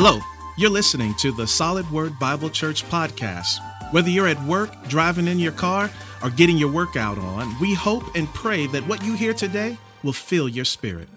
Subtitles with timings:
[0.00, 0.20] Hello,
[0.56, 3.58] you're listening to the Solid Word Bible Church podcast.
[3.92, 5.90] Whether you're at work, driving in your car,
[6.22, 10.12] or getting your workout on, we hope and pray that what you hear today will
[10.12, 11.08] fill your spirit.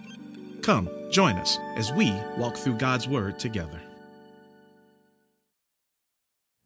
[0.64, 3.80] Come, join us as we walk through God's Word together.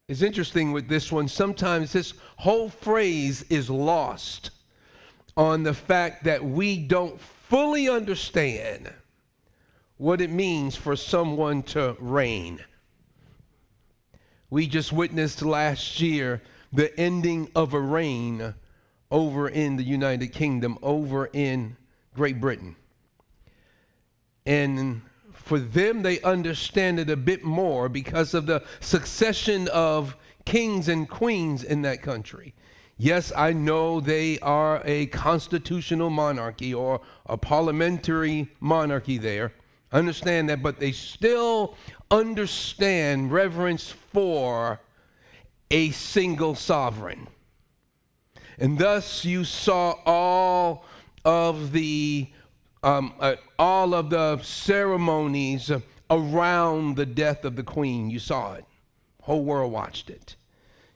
[0.08, 1.28] It's interesting with this one.
[1.28, 4.52] Sometimes this whole phrase is lost
[5.36, 8.90] on the fact that we don't fully understand
[9.98, 12.64] what it means for someone to reign.
[14.50, 16.42] We just witnessed last year
[16.74, 18.54] the ending of a reign
[19.10, 21.78] over in the United Kingdom, over in
[22.14, 22.76] Great Britain.
[24.46, 25.02] And
[25.32, 30.16] for them, they understand it a bit more because of the succession of
[30.46, 32.54] kings and queens in that country.
[32.98, 39.54] Yes, I know they are a constitutional monarchy or a parliamentary monarchy there.
[39.92, 41.76] Understand that, but they still
[42.12, 44.80] understand reverence for
[45.72, 47.28] a single sovereign.
[48.58, 50.86] And thus you saw all
[51.24, 52.30] of the
[52.84, 55.72] um, uh, all of the ceremonies
[56.12, 58.12] around the death of the queen.
[58.12, 58.66] You saw it.
[59.22, 60.36] Whole world watched it.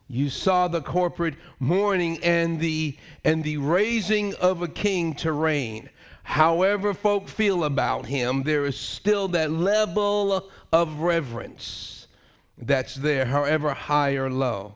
[0.08, 5.90] You saw the corporate mourning and the and the raising of a king to reign.
[6.30, 12.06] However folk feel about him, there is still that level of reverence
[12.56, 14.76] that's there, however high or low.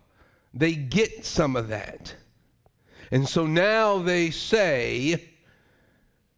[0.55, 2.15] They get some of that.
[3.11, 5.29] And so now they say,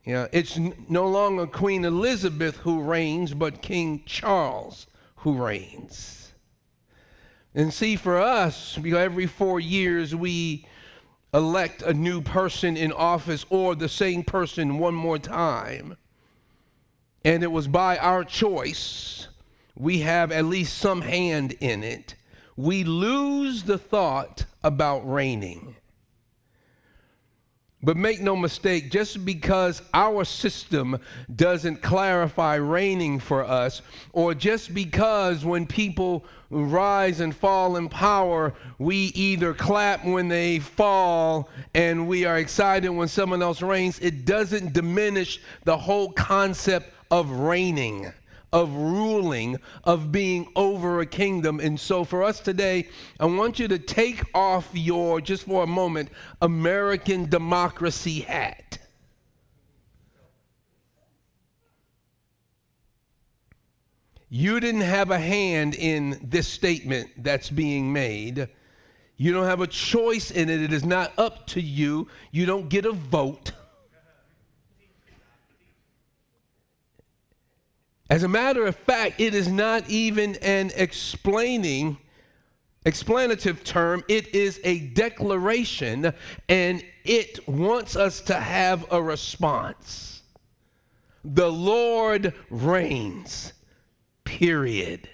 [0.04, 6.34] you know, it's no longer Queen Elizabeth who reigns, but King Charles who reigns.
[7.54, 10.68] And see, for us, every four years we
[11.36, 15.98] elect a new person in office or the same person one more time.
[17.26, 19.28] And it was by our choice.
[19.76, 22.16] We have at least some hand in it.
[22.56, 25.76] We lose the thought about reigning.
[27.86, 31.00] But make no mistake, just because our system
[31.36, 38.56] doesn't clarify reigning for us, or just because when people rise and fall in power,
[38.80, 44.26] we either clap when they fall and we are excited when someone else reigns, it
[44.26, 48.12] doesn't diminish the whole concept of reigning
[48.56, 51.60] of ruling, of being over a kingdom.
[51.60, 52.88] And so for us today,
[53.20, 56.10] I want you to take off your, just for a moment,
[56.42, 58.78] American democracy hat.
[64.30, 68.48] You didn't have a hand in this statement that's being made.
[69.18, 70.62] You don't have a choice in it.
[70.62, 72.08] It is not up to you.
[72.32, 73.52] You don't get a vote.
[78.10, 81.98] As a matter of fact, it is not even an explaining,
[82.86, 84.04] explanative term.
[84.08, 86.14] It is a declaration,
[86.48, 90.22] and it wants us to have a response.
[91.24, 93.54] The Lord reigns,
[94.24, 95.10] period.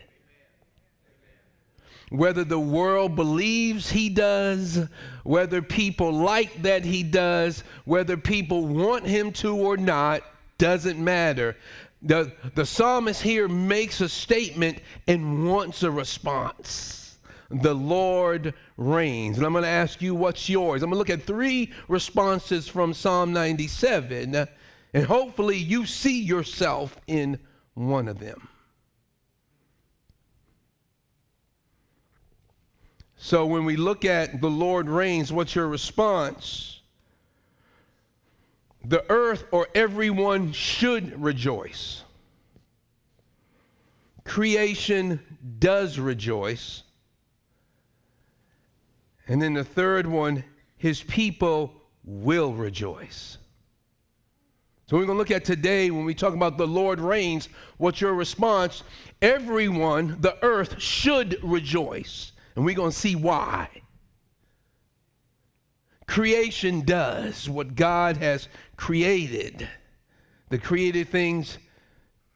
[2.10, 4.86] Whether the world believes he does,
[5.24, 10.24] whether people like that he does, whether people want him to or not,
[10.58, 11.56] doesn't matter.
[12.02, 17.20] The, the psalmist here makes a statement and wants a response.
[17.50, 19.38] The Lord reigns.
[19.38, 20.82] And I'm going to ask you, what's yours?
[20.82, 24.48] I'm going to look at three responses from Psalm 97,
[24.94, 27.40] and hopefully you see yourself in
[27.74, 28.48] one of them.
[33.18, 36.81] So when we look at the Lord reigns, what's your response?
[38.86, 42.04] The earth or everyone should rejoice.
[44.24, 45.20] Creation
[45.60, 46.84] does rejoice.
[49.28, 50.44] And then the third one,
[50.78, 53.38] his people will rejoice.
[54.88, 58.02] So we're going to look at today when we talk about the Lord reigns, what's
[58.02, 58.84] your response?
[59.22, 62.34] Everyone, the earth should rejoice.
[62.56, 63.70] And we're going to see why
[66.12, 69.66] creation does, what God has created,
[70.50, 71.58] the created things,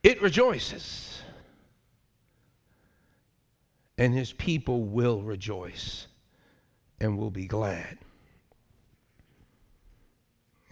[0.02, 1.22] it rejoices.
[3.98, 6.08] And his people will rejoice
[7.02, 7.98] and will be glad.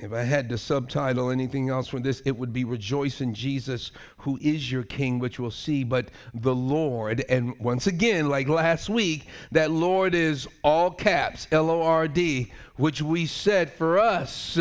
[0.03, 3.91] If I had to subtitle anything else from this, it would be Rejoice in Jesus,
[4.17, 7.23] who is your King, which we'll see, but the Lord.
[7.29, 12.51] And once again, like last week, that Lord is all caps, L O R D,
[12.75, 14.59] which we said for us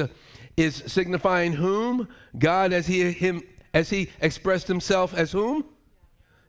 [0.57, 2.07] is signifying whom?
[2.39, 3.43] God as he, him,
[3.75, 5.65] as he expressed himself as whom?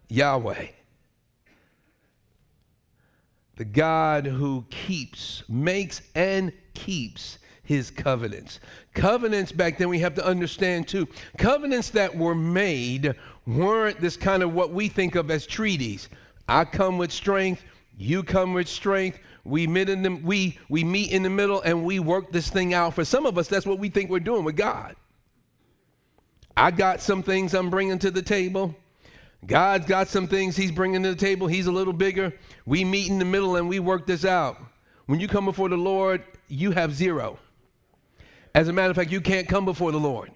[0.09, 0.67] Yahweh.
[3.55, 8.59] The God who keeps, makes, and keeps his covenants.
[8.93, 11.07] Covenants back then, we have to understand too,
[11.37, 13.15] covenants that were made
[13.47, 16.09] weren't this kind of what we think of as treaties.
[16.47, 17.63] I come with strength,
[17.97, 19.19] you come with strength.
[19.45, 22.73] We meet in the, we, we meet in the middle and we work this thing
[22.73, 22.93] out.
[22.93, 24.95] For some of us, that's what we think we're doing with God.
[26.55, 28.75] I got some things I'm bringing to the table.
[29.45, 31.47] God's got some things he's bringing to the table.
[31.47, 32.33] He's a little bigger.
[32.65, 34.57] We meet in the middle and we work this out.
[35.07, 37.37] When you come before the Lord, you have zero.
[38.55, 40.31] As a matter of fact, you can't come before the Lord.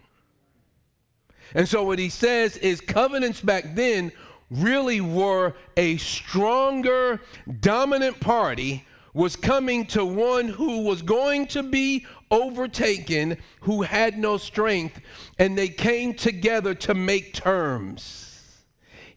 [1.53, 4.11] And so what he says is covenants back then
[4.49, 7.21] really were a stronger,
[7.59, 14.37] dominant party was coming to one who was going to be overtaken, who had no
[14.37, 14.99] strength,
[15.39, 18.26] and they came together to make terms.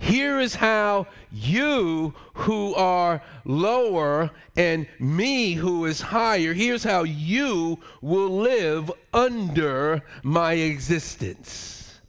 [0.00, 7.78] Here is how you who are lower and me who is higher, here's how you
[8.00, 12.00] will live under my existence.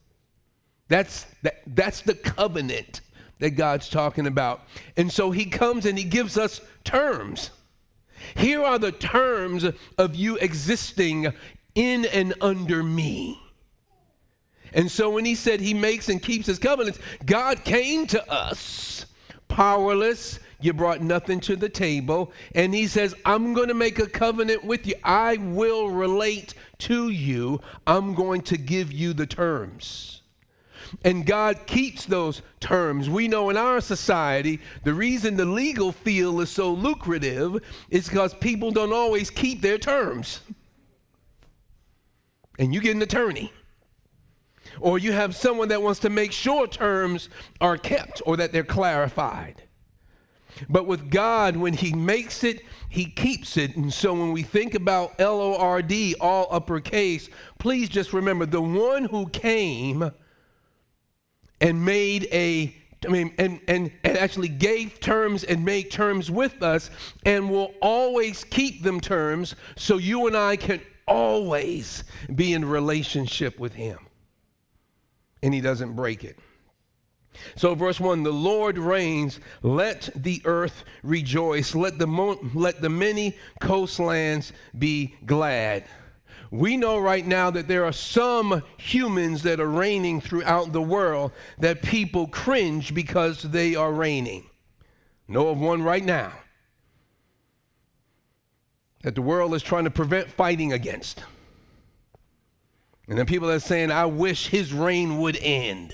[0.87, 3.01] That's, that, that's the covenant
[3.39, 4.61] that God's talking about.
[4.95, 7.51] And so he comes and he gives us terms.
[8.35, 9.65] Here are the terms
[9.97, 11.33] of you existing
[11.75, 13.40] in and under me.
[14.73, 19.05] And so when he said he makes and keeps his covenants, God came to us
[19.47, 20.39] powerless.
[20.61, 22.31] You brought nothing to the table.
[22.55, 24.95] And he says, I'm going to make a covenant with you.
[25.03, 27.59] I will relate to you.
[27.85, 30.21] I'm going to give you the terms.
[31.03, 33.09] And God keeps those terms.
[33.09, 38.33] We know in our society, the reason the legal field is so lucrative is because
[38.35, 40.41] people don't always keep their terms.
[42.59, 43.51] And you get an attorney
[44.79, 47.29] or you have someone that wants to make sure terms
[47.59, 49.63] are kept or that they're clarified.
[50.69, 53.75] But with God, when He makes it, He keeps it.
[53.75, 58.45] And so when we think about L O R D, all uppercase, please just remember
[58.45, 60.11] the one who came
[61.59, 66.61] and made a I mean, and, and, and actually gave terms and made terms with
[66.61, 66.91] us
[67.25, 72.03] and will always keep them terms so you and I can always
[72.35, 73.97] be in relationship with Him
[75.43, 76.37] and he doesn't break it.
[77.55, 82.89] So, verse 1 the Lord reigns, let the earth rejoice, let the, mo- let the
[82.89, 85.85] many coastlands be glad.
[86.51, 91.31] We know right now that there are some humans that are reigning throughout the world
[91.59, 94.49] that people cringe because they are reigning.
[95.29, 96.33] Know of one right now
[99.03, 101.23] that the world is trying to prevent fighting against.
[103.07, 105.93] And then people are saying, I wish his reign would end.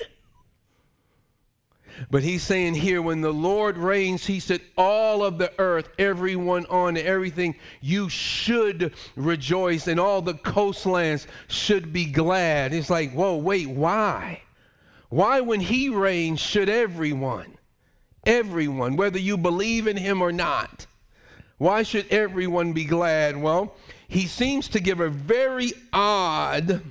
[2.12, 6.68] But he's saying here, when the Lord reigns, he said, all of the earth, everyone
[6.68, 12.72] on everything, you should rejoice, and all the coastlands should be glad.
[12.74, 14.42] It's like, whoa, wait, why?
[15.10, 17.58] Why, when he reigns, should everyone,
[18.26, 20.86] everyone, whether you believe in him or not,
[21.58, 23.36] why should everyone be glad?
[23.36, 23.76] Well,
[24.08, 26.84] he seems to give a very odd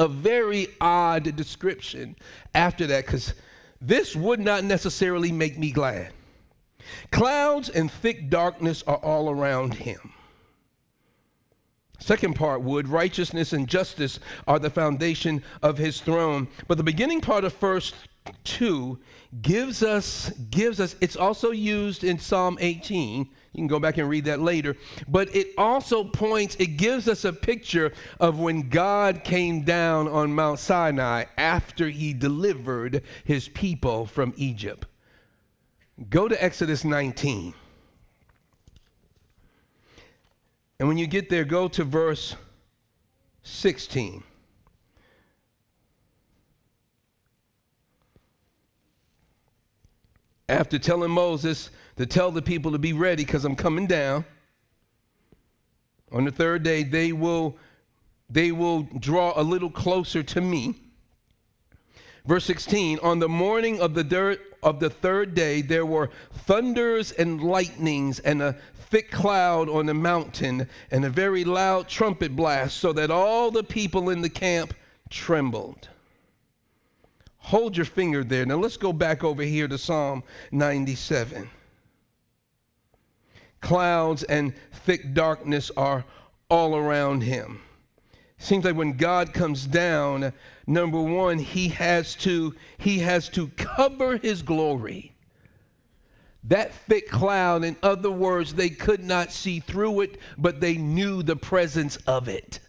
[0.00, 2.16] a very odd description
[2.54, 3.34] after that because
[3.80, 6.12] this would not necessarily make me glad.
[7.12, 10.12] Clouds and thick darkness are all around him.
[11.98, 16.48] Second part would righteousness and justice are the foundation of his throne.
[16.66, 17.94] But the beginning part of first
[18.44, 18.98] 2
[19.42, 24.08] gives us gives us it's also used in Psalm 18 you can go back and
[24.08, 24.76] read that later.
[25.08, 30.32] But it also points, it gives us a picture of when God came down on
[30.32, 34.86] Mount Sinai after he delivered his people from Egypt.
[36.08, 37.52] Go to Exodus 19.
[40.78, 42.36] And when you get there, go to verse
[43.42, 44.22] 16.
[50.50, 54.24] After telling Moses, to tell the people to be ready because I'm coming down.
[56.10, 57.56] On the third day, they will,
[58.28, 60.74] they will draw a little closer to me.
[62.26, 67.12] Verse 16 On the morning of the, dirt, of the third day, there were thunders
[67.12, 72.76] and lightnings and a thick cloud on the mountain and a very loud trumpet blast,
[72.78, 74.74] so that all the people in the camp
[75.10, 75.88] trembled.
[77.40, 78.46] Hold your finger there.
[78.46, 81.50] Now let's go back over here to Psalm 97
[83.60, 84.54] clouds and
[84.84, 86.04] thick darkness are
[86.48, 87.60] all around him.
[88.38, 90.32] Seems like when God comes down,
[90.66, 95.12] number one, he has to he has to cover his glory.
[96.44, 101.22] That thick cloud, in other words, they could not see through it, but they knew
[101.22, 102.60] the presence of it.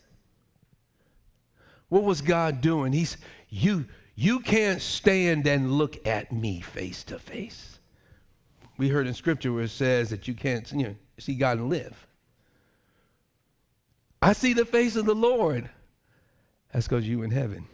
[1.88, 2.92] What was God doing?
[2.92, 3.16] He's
[3.50, 7.80] you you can't stand and look at me face to face.
[8.78, 11.70] We heard in scripture where it says that you can't you know, see God and
[11.70, 12.08] live.
[14.22, 15.70] I see the face of the Lord.
[16.72, 17.68] That's because you in heaven.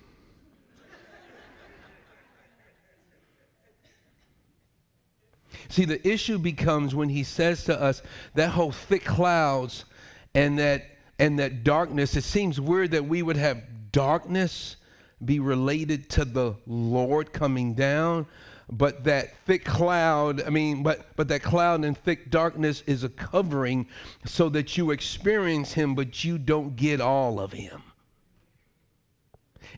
[5.70, 8.02] See, the issue becomes when he says to us
[8.36, 9.86] that whole thick clouds
[10.34, 10.86] and that
[11.20, 14.78] and that darkness, it seems weird that we would have darkness
[15.24, 18.28] be related to the Lord coming down,
[18.70, 23.10] but that thick cloud, I mean, but but that cloud and thick darkness is a
[23.10, 23.88] covering
[24.26, 27.82] so that you experience him, but you don't get all of him.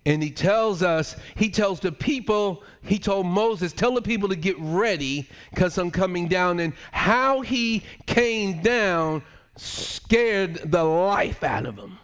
[0.06, 4.36] And he tells us, he tells the people, he told Moses, tell the people to
[4.36, 6.60] get ready because I'm coming down.
[6.60, 9.24] And how he came down
[9.56, 12.00] scared the life out of them.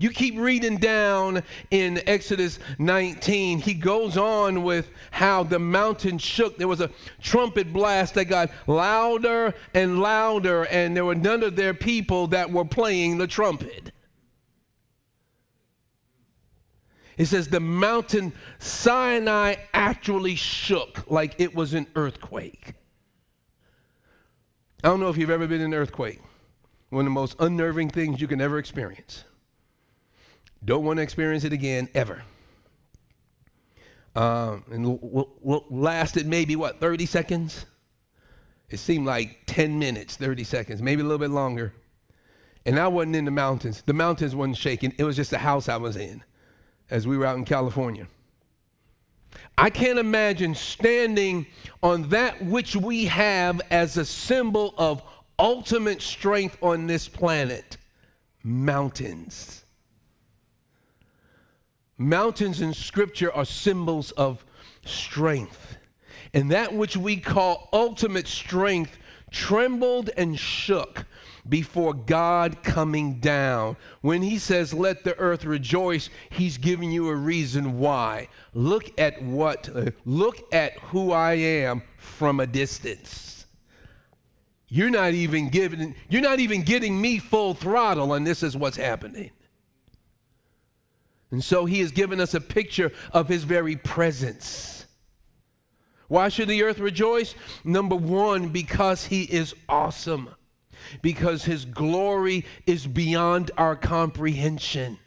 [0.00, 3.58] You keep reading down in Exodus 19.
[3.58, 6.56] He goes on with how the mountain shook.
[6.56, 6.90] There was a
[7.20, 12.50] trumpet blast that got louder and louder, and there were none of their people that
[12.50, 13.90] were playing the trumpet.
[17.16, 22.74] It says the mountain Sinai actually shook like it was an earthquake.
[24.84, 26.20] I don't know if you've ever been in an earthquake.
[26.90, 29.24] One of the most unnerving things you can ever experience.
[30.64, 32.22] Don't want to experience it again ever.
[34.16, 37.66] Um, and l- l- lasted maybe what 30 seconds.
[38.70, 41.72] It seemed like 10 minutes, 30 seconds, maybe a little bit longer.
[42.66, 43.82] And I wasn't in the mountains.
[43.86, 44.92] The mountains wasn't shaking.
[44.98, 46.22] It was just the house I was in
[46.90, 48.06] as we were out in California.
[49.56, 51.46] I can't imagine standing
[51.82, 55.02] on that which we have as a symbol of
[55.38, 57.76] ultimate strength on this planet
[58.42, 59.64] mountains.
[61.98, 64.44] Mountains in Scripture are symbols of
[64.84, 65.76] strength.
[66.32, 68.96] And that which we call ultimate strength
[69.30, 71.04] trembled and shook
[71.48, 73.76] before God coming down.
[74.00, 78.28] When he says, Let the earth rejoice, he's giving you a reason why.
[78.54, 83.46] Look at what, uh, look at who I am from a distance.
[84.68, 88.76] You're not even giving, you're not even getting me full throttle, and this is what's
[88.76, 89.30] happening.
[91.30, 94.86] And so he has given us a picture of his very presence.
[96.08, 97.34] Why should the earth rejoice?
[97.64, 100.30] Number one, because he is awesome,
[101.02, 104.98] because his glory is beyond our comprehension.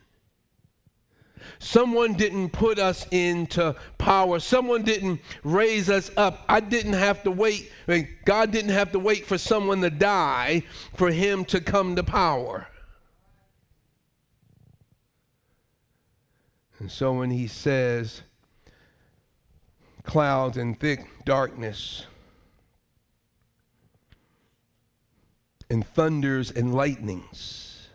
[1.57, 4.39] Someone didn't put us into power.
[4.39, 6.45] Someone didn't raise us up.
[6.47, 7.71] I didn't have to wait.
[7.87, 10.61] I mean, God didn't have to wait for someone to die
[10.95, 12.67] for him to come to power.
[16.81, 18.23] And so when he says,
[20.01, 22.07] clouds and thick darkness,
[25.69, 27.87] and thunders and lightnings.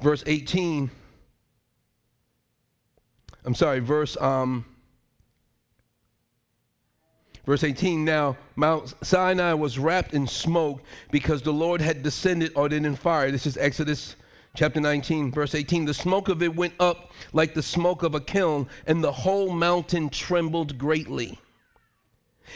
[0.00, 0.92] Verse 18,
[3.44, 4.64] I'm sorry, verse um,
[7.46, 12.72] Verse 18 Now Mount Sinai was wrapped in smoke because the Lord had descended on
[12.72, 13.32] it in fire.
[13.32, 14.14] This is Exodus
[14.54, 18.20] chapter 19, verse 18 The smoke of it went up like the smoke of a
[18.20, 21.38] kiln, and the whole mountain trembled greatly.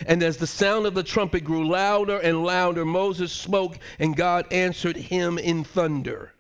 [0.06, 4.46] And as the sound of the trumpet grew louder and louder, Moses spoke, and God
[4.52, 6.32] answered him in thunder.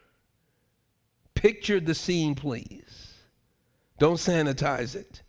[1.34, 3.14] Picture the scene, please.
[3.98, 5.22] Don't sanitize it.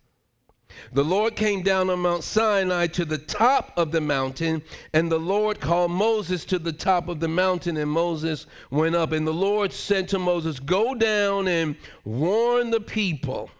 [0.92, 4.62] The Lord came down on Mount Sinai to the top of the mountain,
[4.92, 9.12] and the Lord called Moses to the top of the mountain, and Moses went up.
[9.12, 13.50] And the Lord said to Moses, Go down and warn the people.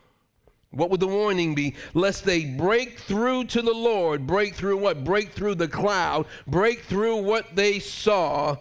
[0.73, 1.75] What would the warning be?
[1.95, 4.26] Lest they break through to the Lord.
[4.26, 5.05] Break through what?
[5.05, 6.26] Break through the cloud.
[6.47, 8.57] Break through what they saw.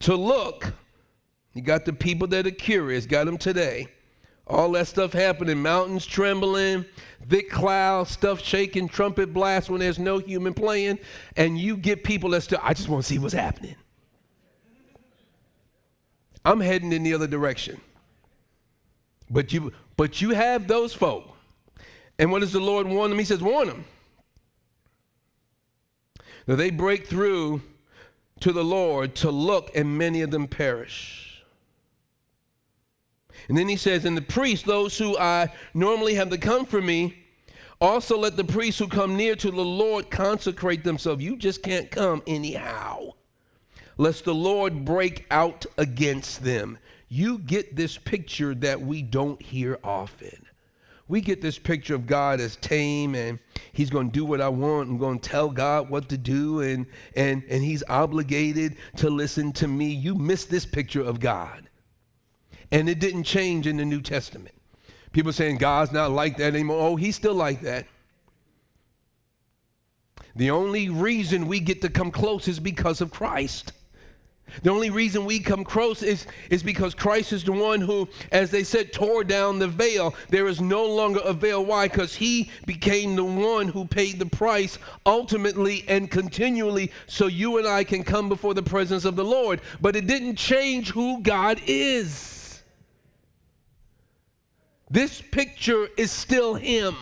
[0.00, 0.72] To look.
[1.54, 3.88] You got the people that are curious, got them today
[4.46, 6.84] all that stuff happening, mountains trembling,
[7.28, 10.98] thick clouds, stuff shaking, trumpet blast when there's no human playing,
[11.36, 13.76] and you get people that still, I just want to see what's happening.
[16.44, 17.80] I'm heading in the other direction.
[19.30, 21.36] But you but you have those folk.
[22.18, 23.18] And what does the Lord warn them?
[23.18, 23.84] He says, warn them.
[26.46, 27.62] That they break through
[28.40, 31.31] to the Lord to look, and many of them perish.
[33.48, 36.80] And then he says, And the priests, those who I normally have to come for
[36.80, 37.18] me,
[37.80, 41.22] also let the priests who come near to the Lord consecrate themselves.
[41.22, 43.12] You just can't come anyhow,
[43.96, 46.78] lest the Lord break out against them.
[47.08, 50.46] You get this picture that we don't hear often
[51.12, 53.38] we get this picture of God as tame and
[53.72, 54.88] he's going to do what I want.
[54.88, 59.52] I'm going to tell God what to do and and and he's obligated to listen
[59.52, 59.86] to me.
[59.86, 61.68] You miss this picture of God.
[62.72, 64.54] And it didn't change in the New Testament.
[65.12, 66.80] People saying God's not like that anymore.
[66.80, 67.86] Oh, he's still like that.
[70.34, 73.72] The only reason we get to come close is because of Christ.
[74.62, 78.50] The only reason we come close is, is because Christ is the one who, as
[78.50, 80.14] they said, tore down the veil.
[80.28, 81.64] There is no longer a veil.
[81.64, 81.88] Why?
[81.88, 87.66] Because he became the one who paid the price ultimately and continually so you and
[87.66, 89.60] I can come before the presence of the Lord.
[89.80, 92.41] But it didn't change who God is.
[94.92, 96.94] This picture is still him.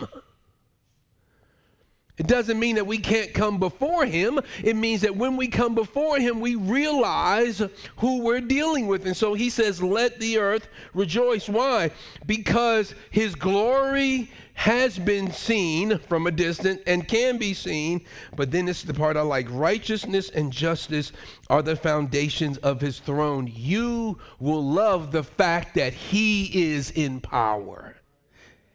[2.17, 4.39] It doesn't mean that we can't come before Him.
[4.63, 7.63] It means that when we come before Him, we realize
[7.97, 9.07] who we're dealing with.
[9.07, 11.49] And so He says, Let the earth rejoice.
[11.49, 11.89] Why?
[12.27, 14.29] Because His glory
[14.61, 18.05] has been seen from a distance and can be seen.
[18.35, 21.11] But then is the part I like righteousness and justice
[21.49, 23.51] are the foundations of His throne.
[23.51, 27.95] You will love the fact that He is in power.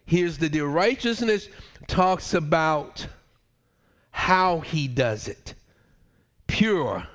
[0.06, 1.48] Here's the deal righteousness
[1.86, 3.06] talks about
[4.10, 5.54] how he does it
[6.48, 7.06] pure,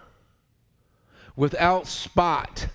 [1.35, 2.67] without spot,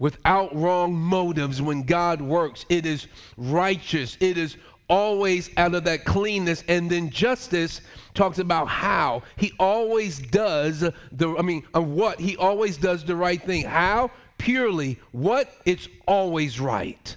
[0.00, 1.62] without wrong motives.
[1.62, 4.56] When God works, it is righteous, it is
[4.88, 6.64] always out of that cleanness.
[6.68, 7.80] And then justice
[8.14, 12.20] talks about how he always does the, I mean, what?
[12.20, 13.64] He always does the right thing.
[13.64, 14.10] How?
[14.38, 14.98] Purely.
[15.12, 15.52] What?
[15.64, 17.16] It's always right.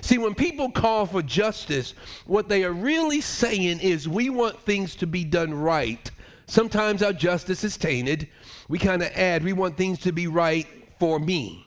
[0.00, 1.94] See, when people call for justice,
[2.26, 6.10] what they are really saying is we want things to be done right.
[6.46, 8.28] Sometimes our justice is tainted.
[8.68, 10.66] We kind of add, we want things to be right
[10.98, 11.66] for me.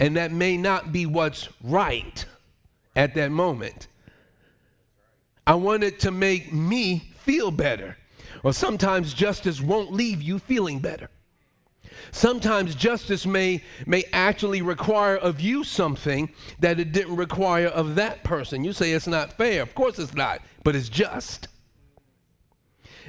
[0.00, 2.24] And that may not be what's right
[2.96, 3.88] at that moment.
[5.46, 7.96] I wanted to make me feel better.
[8.42, 11.08] Or sometimes justice won't leave you feeling better.
[12.12, 16.30] Sometimes justice may, may actually require of you something
[16.60, 18.64] that it didn't require of that person.
[18.64, 19.62] You say it's not fair.
[19.62, 21.48] Of course it's not, but it's just.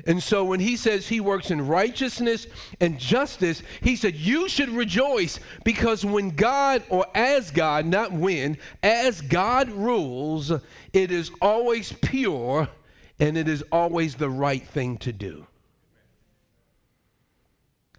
[0.06, 2.48] And so when he says he works in righteousness
[2.80, 8.58] and justice, he said, You should rejoice because when God, or as God, not when,
[8.84, 10.52] as God rules,
[10.94, 12.68] it is always pure
[13.20, 15.48] and it is always the right thing to do.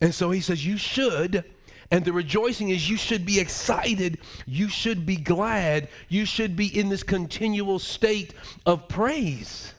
[0.00, 1.44] And so he says, You should.
[1.90, 4.18] And the rejoicing is you should be excited.
[4.44, 5.88] You should be glad.
[6.08, 8.34] You should be in this continual state
[8.66, 9.72] of praise.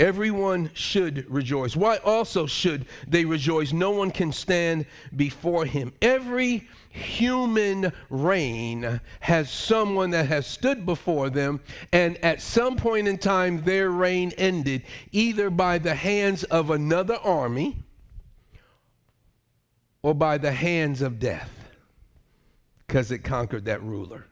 [0.00, 1.76] Everyone should rejoice.
[1.76, 3.70] Why also should they rejoice?
[3.70, 5.92] No one can stand before him.
[6.00, 11.60] Every human reign has someone that has stood before them,
[11.92, 17.16] and at some point in time, their reign ended either by the hands of another
[17.16, 17.76] army
[20.02, 21.50] or by the hands of death
[22.86, 24.24] because it conquered that ruler.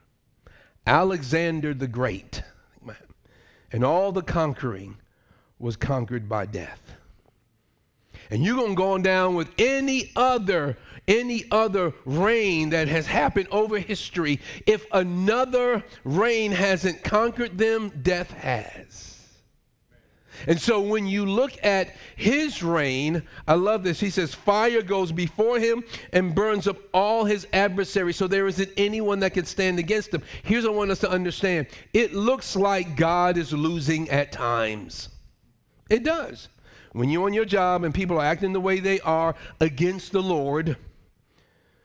[0.87, 2.41] Alexander the Great
[3.71, 4.97] and all the conquering
[5.59, 6.81] was conquered by death.
[8.31, 13.07] And you're going to go on down with any other any other reign that has
[13.07, 14.39] happened over history.
[14.67, 19.09] If another reign hasn't conquered them, death has.
[20.47, 23.99] And so when you look at his reign, I love this.
[23.99, 28.15] He says, Fire goes before him and burns up all his adversaries.
[28.15, 30.21] So there isn't anyone that can stand against him.
[30.43, 35.09] Here's what I want us to understand it looks like God is losing at times.
[35.89, 36.49] It does.
[36.93, 40.21] When you're on your job and people are acting the way they are against the
[40.21, 40.75] Lord,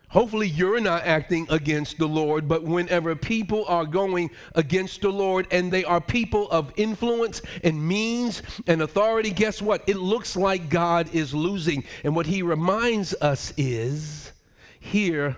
[0.08, 5.46] hopefully you're not acting against the Lord, but whenever people are going against the Lord
[5.50, 9.82] and they are people of influence and means and authority, guess what?
[9.86, 11.84] It looks like God is losing.
[12.02, 14.32] And what he reminds us is
[14.80, 15.36] here,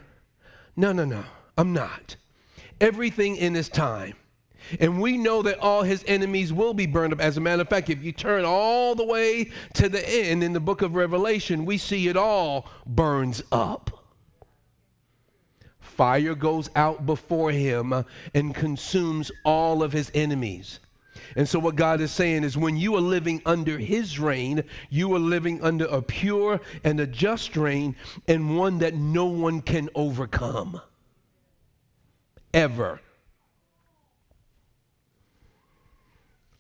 [0.76, 1.24] no, no, no,
[1.58, 2.16] I'm not.
[2.80, 4.14] Everything in his time
[4.80, 7.20] and we know that all his enemies will be burned up.
[7.20, 10.52] As a matter of fact, if you turn all the way to the end in
[10.52, 14.04] the book of Revelation, we see it all burns up.
[15.80, 20.80] Fire goes out before him and consumes all of his enemies.
[21.34, 25.14] And so, what God is saying is when you are living under His reign, you
[25.14, 27.96] are living under a pure and a just reign
[28.28, 30.80] and one that no one can overcome.
[32.54, 33.00] Ever.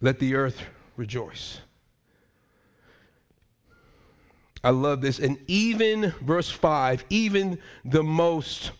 [0.00, 0.62] Let the earth
[0.96, 1.60] rejoice.
[4.62, 5.18] I love this.
[5.18, 8.72] And even, verse 5, even the most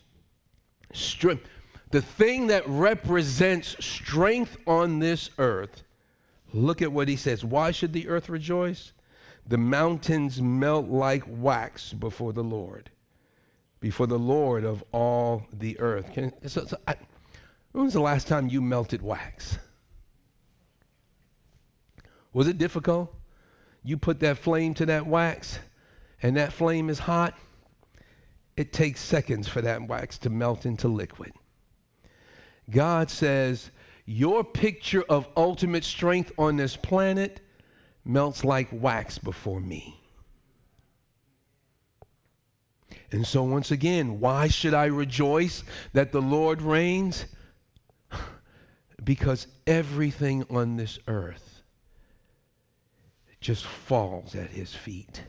[0.92, 1.44] strength,
[1.90, 5.84] the thing that represents strength on this earth,
[6.52, 7.44] look at what he says.
[7.44, 8.92] Why should the earth rejoice?
[9.46, 12.90] The mountains melt like wax before the Lord,
[13.78, 16.12] before the Lord of all the earth.
[16.12, 16.96] Can, so, so I,
[17.70, 19.58] when was the last time you melted wax?
[22.36, 23.14] Was it difficult?
[23.82, 25.58] You put that flame to that wax,
[26.22, 27.32] and that flame is hot.
[28.58, 31.32] It takes seconds for that wax to melt into liquid.
[32.68, 33.70] God says,
[34.04, 37.40] Your picture of ultimate strength on this planet
[38.04, 39.98] melts like wax before me.
[43.12, 47.24] And so, once again, why should I rejoice that the Lord reigns?
[49.04, 51.45] because everything on this earth
[53.46, 55.22] just falls at his feet.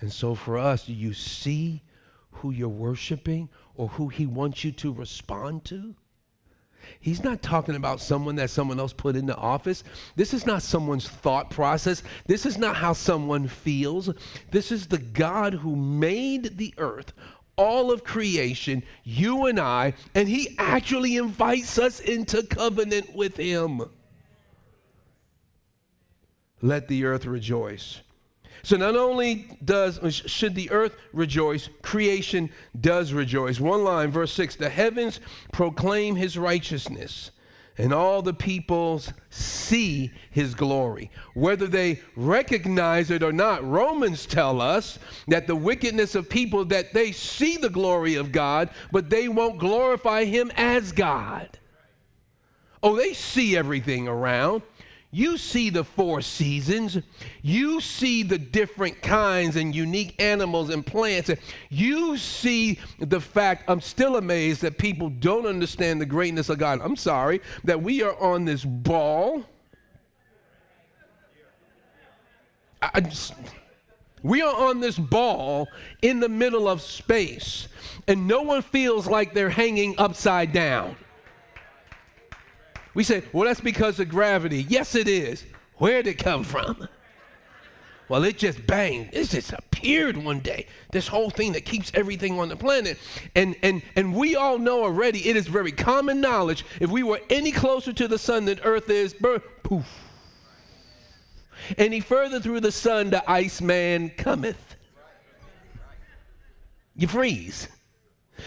[0.00, 1.82] And so for us, do you see
[2.30, 5.96] who you're worshiping or who he wants you to respond to?
[7.00, 9.82] He's not talking about someone that someone else put in the office.
[10.14, 12.04] This is not someone's thought process.
[12.24, 14.08] This is not how someone feels.
[14.52, 17.12] This is the God who made the earth,
[17.56, 23.82] all of creation, you and I, and he actually invites us into covenant with him
[26.62, 28.00] let the earth rejoice.
[28.62, 33.58] So not only does should the earth rejoice, creation does rejoice.
[33.58, 35.20] One line, verse 6, the heavens
[35.52, 37.30] proclaim his righteousness,
[37.78, 41.10] and all the peoples see his glory.
[41.32, 46.92] Whether they recognize it or not, Romans tell us that the wickedness of people that
[46.92, 51.58] they see the glory of God, but they won't glorify him as God.
[52.82, 54.62] Oh, they see everything around.
[55.12, 56.98] You see the four seasons.
[57.42, 61.30] You see the different kinds and unique animals and plants.
[61.68, 66.80] You see the fact, I'm still amazed that people don't understand the greatness of God.
[66.80, 69.44] I'm sorry that we are on this ball.
[73.02, 73.34] Just,
[74.22, 75.66] we are on this ball
[76.02, 77.68] in the middle of space,
[78.06, 80.96] and no one feels like they're hanging upside down.
[82.94, 84.66] We say, well, that's because of gravity.
[84.68, 85.44] Yes, it is.
[85.76, 86.88] Where'd it come from?
[88.08, 89.10] Well, it just banged.
[89.12, 90.66] It just appeared one day.
[90.90, 92.98] This whole thing that keeps everything on the planet.
[93.36, 96.66] And, and, and we all know already, it is very common knowledge.
[96.80, 99.14] If we were any closer to the sun than Earth is,
[99.62, 99.86] poof.
[101.78, 104.76] Any further through the sun, the Iceman cometh.
[106.96, 107.68] You freeze.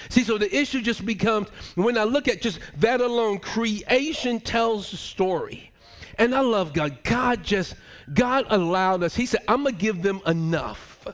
[0.10, 4.92] See, so the issue just becomes when I look at just that alone, creation tells
[4.92, 5.72] the story.
[6.18, 7.04] And I love God.
[7.04, 7.76] God just,
[8.14, 11.08] God allowed us, He said, I'm going to give them enough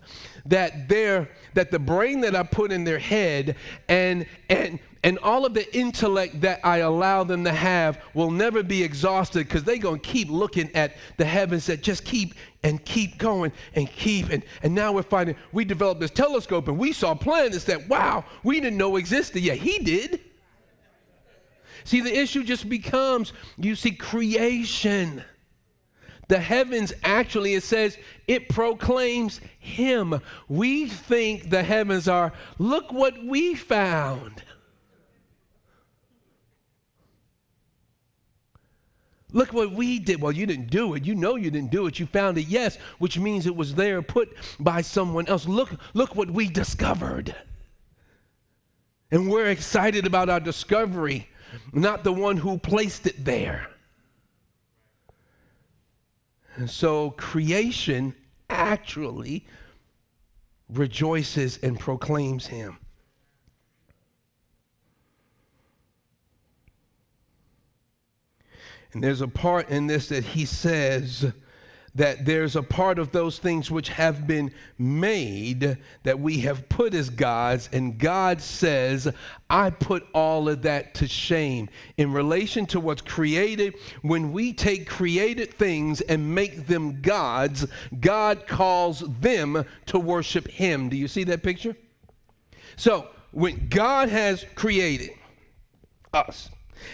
[0.46, 3.56] that they're, that the brain that I put in their head
[3.88, 8.64] and, and, and all of the intellect that I allow them to have will never
[8.64, 12.34] be exhausted because they're going to keep looking at the heavens that just keep
[12.64, 14.30] and keep going and keep.
[14.30, 18.26] And, and now we're finding we developed this telescope and we saw planets that, wow,
[18.44, 19.58] we didn't know existed yet.
[19.58, 20.20] He did.
[21.86, 25.24] See, the issue just becomes you see, creation.
[26.28, 30.20] The heavens actually, it says, it proclaims Him.
[30.48, 34.44] We think the heavens are, look what we found.
[39.32, 40.22] Look what we did.
[40.22, 41.06] Well, you didn't do it.
[41.06, 42.00] You know you didn't do it.
[42.00, 45.48] You found it, yes, which means it was there put by someone else.
[45.48, 47.36] Look, look what we discovered.
[49.12, 51.28] And we're excited about our discovery,
[51.74, 53.68] not the one who placed it there.
[56.56, 58.16] And so creation
[58.50, 59.46] actually
[60.70, 62.78] rejoices and proclaims him.
[68.94, 71.32] And there's a part in this that he says
[71.96, 76.94] that there's a part of those things which have been made that we have put
[76.94, 79.12] as gods, and God says,
[79.50, 81.70] I put all of that to shame.
[81.98, 87.66] In relation to what's created, when we take created things and make them gods,
[88.00, 90.90] God calls them to worship Him.
[90.90, 91.76] Do you see that picture?
[92.76, 95.12] So, when God has created
[96.14, 96.50] us,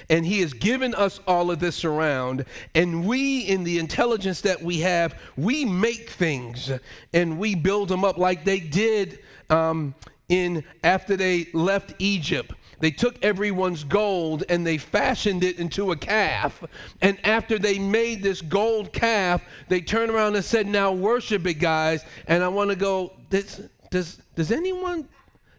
[0.10, 2.46] And he has given us all of this around.
[2.74, 6.72] And we, in the intelligence that we have, we make things
[7.14, 9.20] and we build them up like they did
[9.50, 9.94] um,
[10.30, 12.54] in after they left Egypt.
[12.80, 16.64] They took everyone's gold and they fashioned it into a calf.
[17.02, 21.56] And after they made this gold calf, they turned around and said, Now worship it,
[21.56, 22.04] guys.
[22.28, 25.08] And I want to go, does, does, does anyone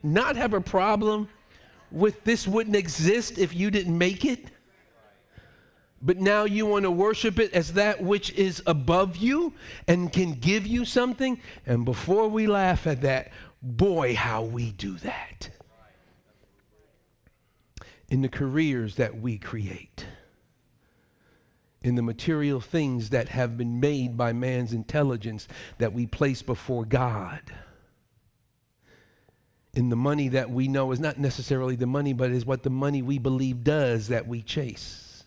[0.02, 1.28] not have a problem
[1.90, 4.50] with this wouldn't exist if you didn't make it?
[6.02, 9.54] But now you want to worship it as that which is above you
[9.88, 11.40] and can give you something?
[11.64, 15.50] And before we laugh at that, boy, how we do that
[18.08, 20.06] in the careers that we create,
[21.82, 26.84] in the material things that have been made by man's intelligence that we place before
[26.84, 27.40] God,
[29.76, 32.70] in the money that we know is not necessarily the money, but is what the
[32.70, 35.22] money we believe does that we chase.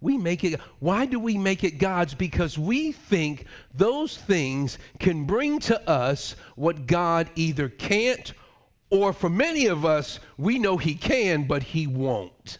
[0.00, 2.14] We make it, why do we make it God's?
[2.14, 8.34] Because we think those things can bring to us what God either can't
[8.90, 12.58] or for many of us, we know He can, but He won't.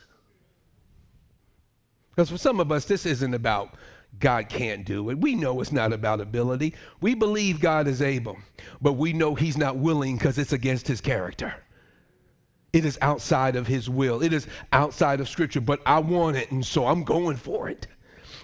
[2.10, 3.74] Because for some of us, this isn't about
[4.18, 5.18] God can't do it.
[5.18, 6.74] We know it's not about ability.
[7.00, 8.38] We believe God is able,
[8.80, 11.54] but we know He's not willing because it's against His character.
[12.72, 16.50] It is outside of His will, it is outside of Scripture, but I want it,
[16.50, 17.86] and so I'm going for it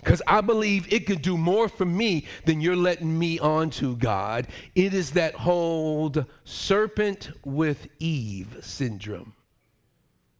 [0.02, 4.48] because I believe it could do more for me than you're letting me onto, God.
[4.74, 6.12] It is that whole
[6.44, 9.32] serpent with Eve syndrome.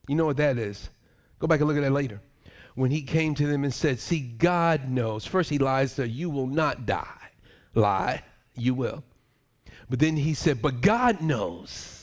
[0.08, 0.90] You know what that is?
[1.38, 2.20] Go back and look at that later.
[2.74, 5.26] When he came to them and said, See, God knows.
[5.26, 7.30] First, he lies to you will not die.
[7.74, 8.22] Lie,
[8.56, 9.02] you will.
[9.90, 12.02] But then he said, But God knows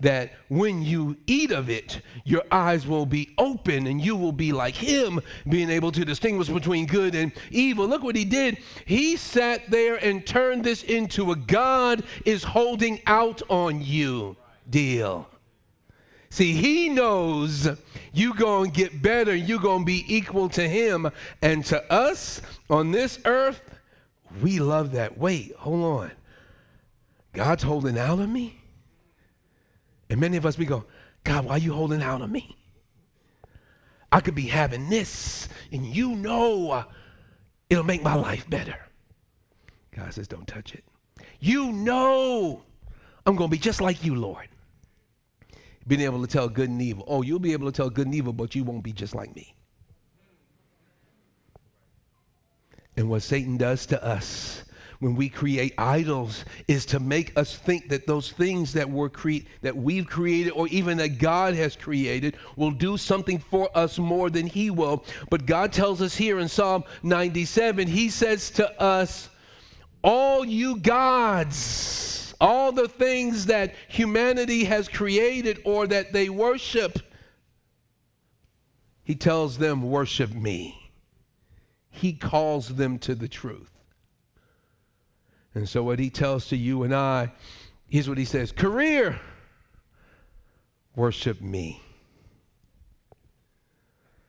[0.00, 4.52] that when you eat of it, your eyes will be open and you will be
[4.52, 7.86] like him, being able to distinguish between good and evil.
[7.86, 8.58] Look what he did.
[8.86, 14.36] He sat there and turned this into a God is holding out on you
[14.70, 15.28] deal.
[16.30, 17.68] See, he knows
[18.12, 21.10] you going to get better, you going to be equal to him.
[21.42, 23.60] And to us on this earth,
[24.40, 25.18] we love that.
[25.18, 26.12] Wait, hold on.
[27.32, 28.56] God's holding out on me?
[30.08, 30.84] And many of us, we go,
[31.24, 32.56] God, why are you holding out on me?
[34.12, 36.84] I could be having this, and you know uh,
[37.68, 38.76] it'll make my life better.
[39.94, 40.84] God says, don't touch it.
[41.38, 42.62] You know
[43.26, 44.48] I'm going to be just like you, Lord.
[45.86, 47.04] Being able to tell good and evil.
[47.06, 49.34] Oh, you'll be able to tell good and evil, but you won't be just like
[49.34, 49.54] me.
[52.96, 54.62] And what Satan does to us
[55.00, 59.46] when we create idols is to make us think that those things that were cre-
[59.62, 64.28] that we've created or even that God has created will do something for us more
[64.28, 65.04] than he will.
[65.30, 69.30] But God tells us here in Psalm 97, he says to us,
[70.02, 76.98] all you gods, all the things that humanity has created or that they worship,
[79.02, 80.90] he tells them, worship me.
[81.90, 83.70] He calls them to the truth.
[85.54, 87.32] And so, what he tells to you and I,
[87.88, 89.18] here's what he says Career,
[90.94, 91.82] worship me.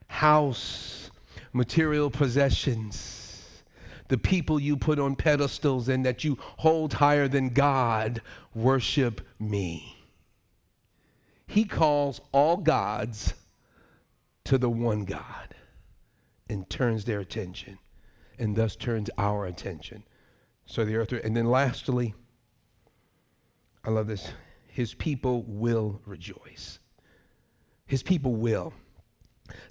[0.07, 1.11] House,
[1.53, 3.20] material possessions,
[4.11, 8.21] the people you put on pedestals and that you hold higher than God,
[8.53, 9.97] worship me.
[11.47, 13.33] He calls all gods
[14.43, 15.55] to the one God
[16.49, 17.79] and turns their attention,
[18.37, 20.03] and thus turns our attention
[20.65, 22.13] so the earth, and then lastly,
[23.83, 24.31] I love this.
[24.67, 26.79] His people will rejoice.
[27.87, 28.73] His people will.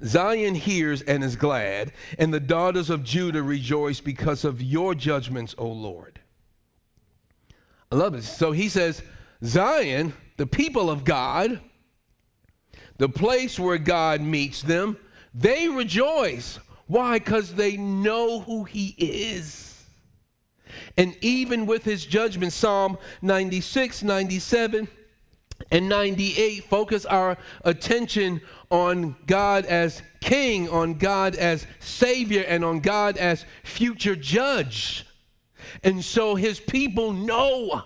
[0.05, 5.55] Zion hears and is glad, and the daughters of Judah rejoice because of your judgments,
[5.59, 6.21] O Lord.
[7.93, 8.23] I love it.
[8.23, 9.03] So he says,
[9.45, 11.61] Zion, the people of God,
[12.99, 14.97] the place where God meets them,
[15.35, 16.59] they rejoice.
[16.87, 17.19] Why?
[17.19, 19.85] Because they know who he is.
[20.97, 24.89] And even with his judgment, Psalm 96, 97,
[25.71, 32.81] and 98 focus our attention on God as king, on God as savior, and on
[32.81, 35.07] God as future judge.
[35.85, 37.83] And so his people know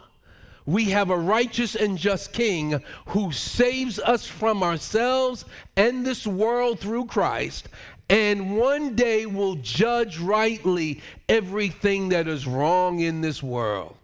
[0.67, 5.45] we have a righteous and just king who saves us from ourselves
[5.77, 7.69] and this world through Christ
[8.09, 13.97] and one day will judge rightly everything that is wrong in this world.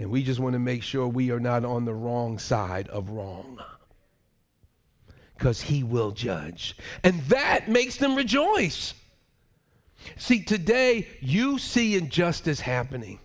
[0.00, 3.10] And we just want to make sure we are not on the wrong side of
[3.10, 3.60] wrong.
[5.36, 6.76] because he will judge.
[7.02, 8.92] And that makes them rejoice.
[10.18, 13.18] See, today you see injustice happening,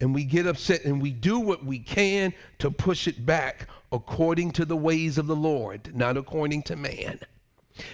[0.00, 4.52] and we get upset and we do what we can to push it back according
[4.52, 7.20] to the ways of the Lord, not according to man.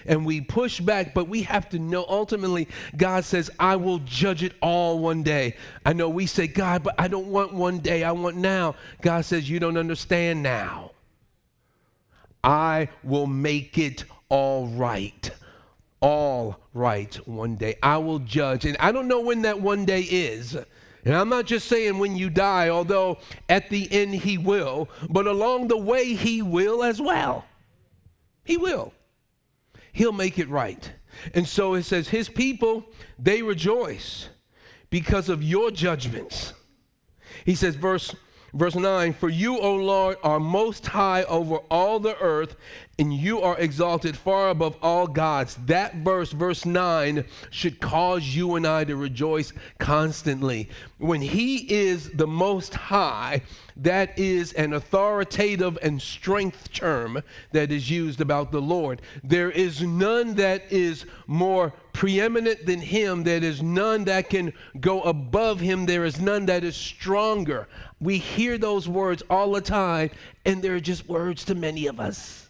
[0.05, 4.43] And we push back, but we have to know ultimately, God says, I will judge
[4.43, 5.57] it all one day.
[5.87, 8.75] I know we say, God, but I don't want one day, I want now.
[9.01, 10.93] God says, You don't understand now.
[12.45, 15.31] I will make it all right.
[16.01, 17.77] All right one day.
[17.83, 18.65] I will judge.
[18.65, 20.57] And I don't know when that one day is.
[21.05, 25.27] And I'm not just saying when you die, although at the end he will, but
[25.27, 27.45] along the way he will as well.
[28.45, 28.93] He will.
[29.93, 30.93] He'll make it right.
[31.35, 32.85] And so it says, His people,
[33.19, 34.29] they rejoice
[34.91, 36.53] because of your judgments.
[37.45, 38.15] He says, verse
[38.53, 42.57] Verse 9, for you, O Lord, are most high over all the earth,
[42.99, 45.57] and you are exalted far above all gods.
[45.67, 50.69] That verse, verse 9, should cause you and I to rejoice constantly.
[50.99, 53.43] When He is the most high,
[53.77, 59.01] that is an authoritative and strength term that is used about the Lord.
[59.23, 65.03] There is none that is more preeminent than Him, there is none that can go
[65.03, 67.69] above Him, there is none that is stronger.
[68.01, 70.11] We hear those words all the time,
[70.45, 72.49] and they're just words to many of us.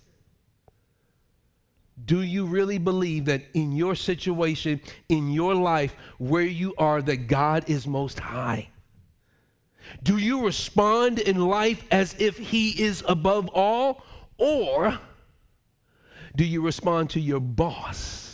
[2.06, 7.26] Do you really believe that in your situation, in your life, where you are, that
[7.26, 8.68] God is most high?
[10.02, 14.04] Do you respond in life as if He is above all?
[14.38, 14.98] Or
[16.36, 18.29] do you respond to your boss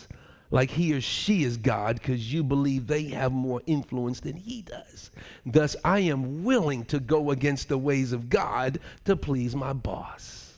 [0.51, 4.63] like he or she is God because you believe they have more influence than He
[4.63, 5.11] does?
[5.45, 10.55] Thus, I am willing to go against the ways of God to please my boss.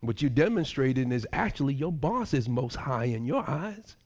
[0.00, 3.96] What you're demonstrating is actually your boss is most high in your eyes.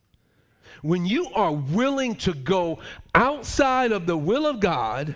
[0.82, 2.80] When you are willing to go
[3.14, 5.14] outside of the will of God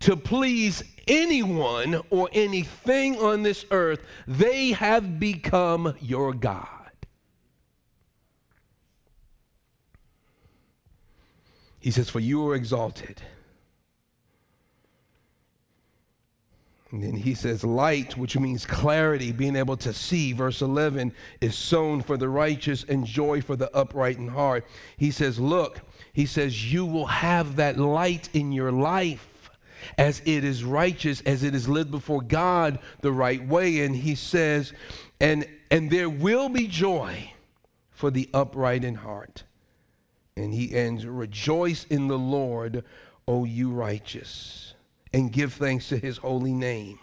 [0.00, 6.83] to please anyone or anything on this earth, they have become your God.
[11.84, 13.20] He says, For you are exalted
[16.94, 20.32] And then he says, light, which means clarity, being able to see.
[20.32, 24.64] Verse 11 is sown for the righteous and joy for the upright in heart.
[24.96, 25.80] He says, look,
[26.12, 29.50] he says, you will have that light in your life
[29.98, 33.80] as it is righteous, as it is lived before God the right way.
[33.80, 34.72] And he says,
[35.18, 37.32] and, and there will be joy
[37.90, 39.42] for the upright in heart.
[40.36, 42.84] And he ends, rejoice in the Lord,
[43.26, 44.74] O you righteous
[45.14, 46.98] and give thanks to his holy name.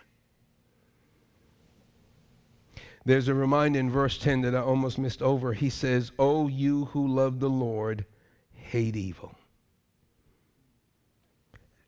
[3.06, 5.54] There's a reminder in verse 10 that I almost missed over.
[5.54, 8.06] He says, O you who love the Lord,
[8.54, 9.34] hate evil.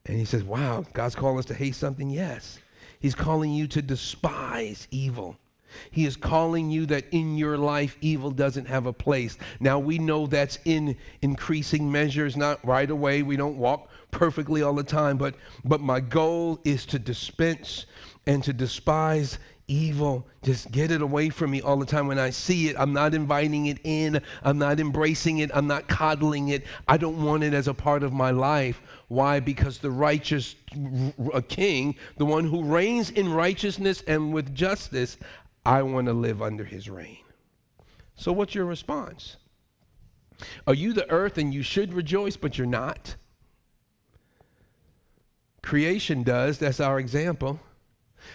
[0.05, 2.09] And he says, Wow, God's calling us to hate something?
[2.09, 2.59] Yes.
[2.99, 5.37] He's calling you to despise evil.
[5.91, 9.37] He is calling you that in your life evil doesn't have a place.
[9.59, 13.23] Now we know that's in increasing measures, not right away.
[13.23, 17.85] We don't walk perfectly all the time, but but my goal is to dispense
[18.25, 20.27] and to despise evil.
[20.43, 22.07] Just get it away from me all the time.
[22.07, 24.21] When I see it, I'm not inviting it in.
[24.43, 25.51] I'm not embracing it.
[25.53, 26.65] I'm not coddling it.
[26.87, 28.81] I don't want it as a part of my life.
[29.07, 29.39] Why?
[29.39, 30.55] Because the righteous
[31.47, 35.17] king, the one who reigns in righteousness and with justice,
[35.65, 37.23] I want to live under his reign.
[38.15, 39.37] So, what's your response?
[40.67, 43.15] Are you the earth and you should rejoice, but you're not?
[45.61, 47.59] Creation does, that's our example.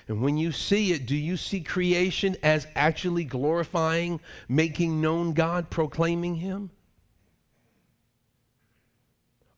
[0.06, 5.70] And when you see it, do you see creation as actually glorifying, making known God,
[5.70, 6.70] proclaiming Him?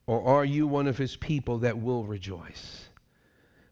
[0.07, 2.89] Or are you one of His people that will rejoice?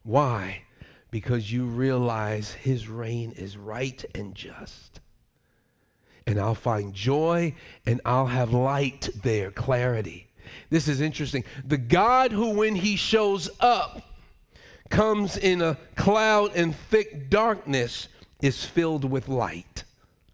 [0.04, 0.64] Why?
[1.12, 5.00] Because you realize his reign is right and just.
[6.28, 10.28] And I'll find joy and I'll have light there, clarity.
[10.70, 11.44] This is interesting.
[11.66, 14.02] The God who, when he shows up,
[14.90, 18.08] comes in a cloud and thick darkness
[18.42, 19.84] is filled with light.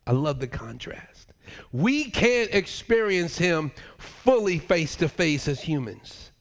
[0.07, 1.33] I love the contrast.
[1.71, 6.31] We can't experience him fully face to face as humans.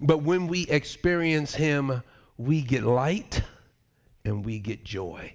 [0.00, 2.02] But when we experience him
[2.38, 3.42] we get light
[4.24, 5.32] and we get joy.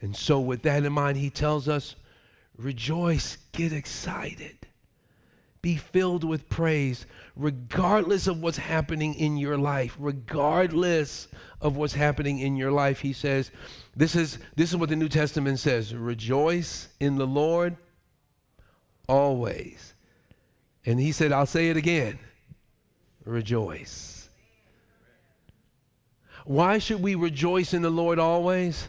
[0.00, 1.96] And so, with that in mind, he tells us
[2.58, 4.56] rejoice, get excited.
[5.64, 11.26] be filled with praise regardless of what's happening in your life regardless
[11.62, 13.50] of what's happening in your life he says
[13.96, 17.78] this is this is what the new testament says rejoice in the lord
[19.08, 19.94] always
[20.84, 22.18] and he said i'll say it again
[23.24, 24.13] rejoice
[26.44, 28.88] why should we rejoice in the lord always?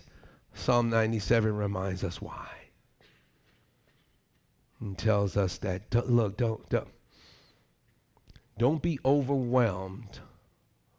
[0.53, 2.49] Psalm 97 reminds us why.
[4.79, 6.87] And tells us that look don't, don't
[8.57, 10.19] don't be overwhelmed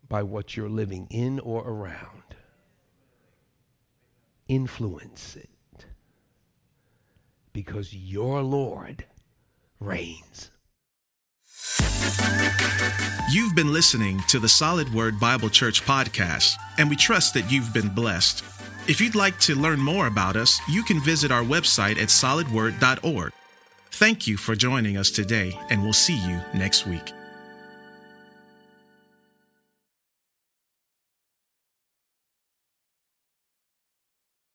[0.08, 2.22] by what you're living in or around.
[4.48, 5.86] Influence it.
[7.52, 9.06] Because your lord
[9.80, 10.50] reigns
[13.30, 17.74] You've been listening to the Solid Word Bible Church podcast, and we trust that you've
[17.74, 18.44] been blessed.
[18.88, 23.32] If you'd like to learn more about us, you can visit our website at solidword.org.
[23.90, 27.15] Thank you for joining us today, and we'll see you next week.